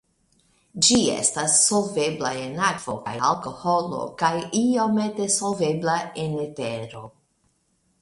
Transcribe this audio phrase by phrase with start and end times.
[0.85, 4.35] Ĝi estas solvebla en akvo kaj alkoholo kaj
[4.65, 7.09] iomete solvebla en etero.